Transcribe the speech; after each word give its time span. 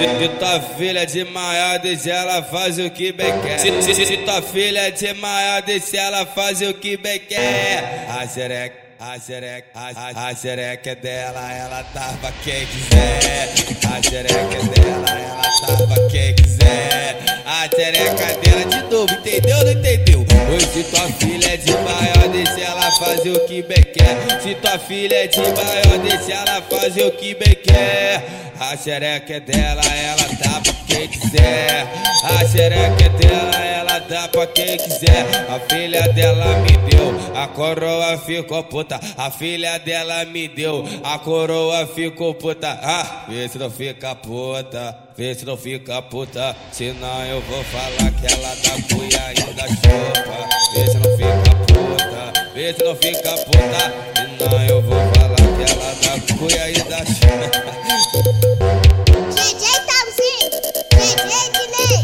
Se 0.00 0.28
tua 0.38 0.58
filha 0.78 1.04
de 1.04 1.24
maior, 1.24 1.78
deixa 1.78 2.08
ela 2.08 2.42
faz 2.42 2.78
o 2.78 2.88
que 2.88 3.12
bem 3.12 3.38
quer. 3.42 3.58
Se, 3.58 3.82
se, 3.82 4.06
se 4.06 4.16
tua 4.16 4.40
filha 4.40 4.90
de 4.90 5.12
maior, 5.12 5.60
deixa 5.60 5.98
ela 5.98 6.24
faz 6.24 6.62
o 6.62 6.72
que 6.72 6.96
bem 6.96 7.18
quer. 7.18 8.06
A 8.08 8.26
xereca, 8.26 8.76
a 8.98 9.18
xereca, 9.18 9.68
a, 9.74 10.28
a 10.28 10.34
xereca 10.34 10.90
é 10.90 10.94
dela, 10.94 11.52
ela 11.52 11.84
tava 11.92 12.32
quem 12.42 12.64
quiser. 12.64 13.52
A 13.92 14.02
xereca 14.02 14.56
é 14.56 14.80
dela, 14.80 15.20
ela 15.20 15.76
tava 15.76 16.08
quem 16.08 16.34
quiser. 16.34 17.18
A 17.44 17.68
xereca 17.68 18.38
dela 18.40 18.64
de 18.64 18.90
novo, 18.90 19.12
entendeu 19.12 19.64
não 19.64 19.72
entendeu? 19.72 20.26
Hoje 20.50 20.84
tua 20.84 21.08
filha 21.12 21.39
fazer 23.00 23.30
o 23.30 23.46
que 23.46 23.62
bem 23.62 23.82
quer. 23.82 24.40
Se 24.42 24.54
tua 24.56 24.78
filha 24.78 25.24
é 25.24 25.26
de 25.26 25.40
maior, 25.40 25.98
deixa 26.02 26.32
ela 26.34 26.62
fazer 26.62 27.04
o 27.04 27.10
que 27.12 27.34
bem 27.34 27.54
quer. 27.54 28.22
A 28.60 28.76
xereca 28.76 29.32
é 29.32 29.40
dela, 29.40 29.82
ela 29.82 30.28
dá 30.38 30.60
pra 30.60 30.74
quem 30.86 31.08
quiser. 31.08 31.88
A 32.22 32.46
xereca 32.46 33.04
é 33.04 33.08
dela, 33.08 33.56
ela 33.56 33.98
dá 34.00 34.28
pra 34.28 34.46
quem 34.48 34.76
quiser. 34.76 35.26
A 35.48 35.58
filha 35.60 36.02
dela 36.12 36.58
me 36.58 36.76
deu, 36.90 37.18
a 37.34 37.48
coroa 37.48 38.18
ficou 38.18 38.62
puta. 38.64 39.00
A 39.16 39.30
filha 39.30 39.78
dela 39.78 40.26
me 40.26 40.46
deu, 40.46 40.84
a 41.02 41.18
coroa 41.18 41.86
ficou 41.86 42.34
puta. 42.34 42.78
Ah, 42.82 43.24
vê 43.30 43.48
se 43.48 43.56
não 43.56 43.70
fica 43.70 44.14
puta, 44.14 44.94
vê 45.16 45.34
se 45.34 45.46
não 45.46 45.56
fica 45.56 46.02
puta. 46.02 46.54
Senão 46.70 47.24
eu 47.24 47.40
vou 47.40 47.64
falar 47.64 48.10
que 48.12 48.26
ela 48.30 48.54
dá 48.62 48.94
cuia 48.94 48.99
puta, 53.00 53.10
não 53.10 53.14
fica 53.14 53.32
puta. 53.44 53.92
Senão 54.38 54.62
eu 54.66 54.82
vou 54.82 55.00
falar 55.14 55.36
que 55.36 55.62
ela 55.72 55.94
dá 56.02 56.12
cuia 56.36 56.70
e 56.70 56.82
da 56.82 56.98
chupa. 57.06 57.50
DJ 59.34 59.64
Talzinho, 59.86 60.50
DJ 60.92 61.32
Dinei, 61.52 61.96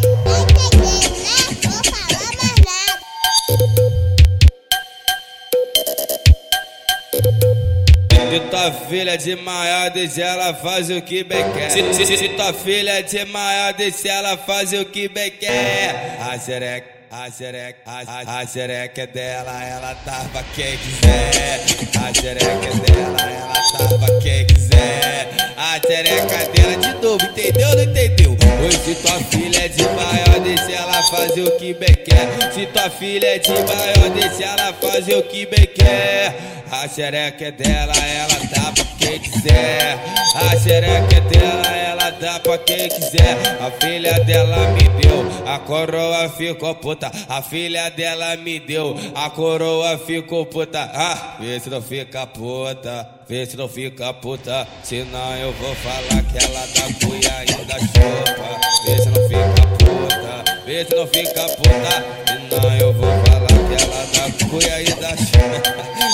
entendeu, 0.42 1.10
né? 1.22 1.36
Vou 1.62 1.80
falar 1.84 2.33
mais 2.36 2.58
nada. 2.64 2.94
Se 8.30 8.41
tua 8.50 8.69
filha 8.89 9.17
de 9.17 9.36
maior, 9.36 9.91
deixa 9.91 10.22
ela 10.22 10.55
faz 10.55 10.91
o 10.91 11.00
que 11.02 11.24
bem 11.24 11.52
quer. 11.52 11.70
Se, 11.70 11.94
se, 11.94 12.17
se 12.17 12.28
tua 12.30 12.52
filha 12.52 13.02
de 13.02 13.24
maior, 13.24 13.72
deixa 13.74 14.08
ela 14.08 14.36
faz 14.36 14.72
o 14.72 14.84
que 14.84 15.08
bem 15.08 15.30
quer. 15.30 16.19
A 16.20 16.39
xereca, 16.39 16.95
a 17.10 17.30
xereca, 17.30 17.78
a, 17.86 18.40
a, 18.40 18.46
xereca 18.46 19.02
é 19.02 19.06
dela, 19.06 19.64
ela 19.64 19.94
tava 20.04 20.44
quem 20.54 20.76
quiser. 20.76 21.60
A 22.00 22.12
xereca 22.12 22.66
é 22.66 22.92
dela, 22.92 23.30
ela 23.30 23.88
tava 23.88 24.20
quem 24.20 24.46
quiser. 24.46 25.28
A 25.56 25.80
xereca 25.80 26.50
dela 26.50 26.77
de 26.77 27.02
novo, 27.02 27.24
entendeu 27.24 27.77
não 27.77 27.82
entendeu? 27.82 28.36
Hoje 28.64 28.78
se 28.78 28.94
tua 28.96 29.20
filha 29.24 29.64
é 29.64 29.68
de 29.68 29.82
maior, 29.84 30.40
deixa 30.42 30.72
ela 30.72 31.02
fazer 31.04 31.42
o 31.42 31.50
que 31.58 31.74
bem 31.74 31.94
quer. 31.94 32.52
Se 32.52 32.66
tua 32.66 32.90
filha 32.90 33.27
é 33.27 33.38
de 33.38 33.50
maior, 33.50 34.10
deixa 34.10 34.44
ela 34.44 34.72
fazer 34.72 35.14
o 35.16 35.22
que 35.22 35.46
bem 35.46 35.66
quer. 35.66 36.34
A 36.70 36.88
xereca 36.88 37.44
é 37.44 37.52
dela, 37.52 37.94
ela 37.96 38.45
pra 38.72 38.84
quem 38.98 39.19
quiser. 39.19 39.98
A 40.34 40.56
xereca 40.59 41.17
é 41.17 41.20
dela, 41.20 41.77
ela 41.77 42.11
dá 42.11 42.41
pra 42.41 42.59
quem 42.59 42.89
quiser. 42.89 43.36
A 43.61 43.70
filha 43.70 44.12
dela 44.25 44.69
me 44.70 44.89
deu, 45.00 45.27
a 45.47 45.58
coroa 45.58 46.28
ficou 46.28 46.75
puta. 46.75 47.11
A 47.28 47.42
filha 47.42 47.89
dela 47.91 48.36
me 48.36 48.61
deu, 48.61 48.97
a 49.14 49.31
coroa 49.31 49.98
ficou 49.98 50.45
puta. 50.47 50.91
Ah, 50.95 51.36
vê 51.41 51.58
se 51.58 51.70
não 51.70 51.81
fica 51.81 52.27
puta, 52.27 53.08
vê 53.28 53.47
se 53.47 53.56
não 53.56 53.69
fica 53.69 54.12
puta. 54.14 54.67
Senão 54.83 55.36
eu 55.36 55.53
vou 55.53 55.75
falar 55.77 56.23
que 56.23 56.45
ela 56.45 56.67
dá 56.75 57.06
cuia 57.06 57.45
e 57.45 57.64
da 57.64 57.78
chupa. 57.78 58.61
Vê 58.84 58.98
se 59.03 59.08
não 59.08 59.28
fica 59.28 59.67
puta, 59.78 60.62
vê 60.67 60.84
se 60.84 60.95
não 60.95 61.06
fica 61.06 61.42
puta. 61.56 62.27
Senão 62.48 62.77
eu 62.77 62.92
vou 62.92 63.11
falar 63.25 63.47
que 63.47 63.83
ela 63.83 64.06
dá 64.14 64.47
cuia 64.48 64.83
e 64.83 64.95
da 64.95 65.17
chupa. 65.17 65.96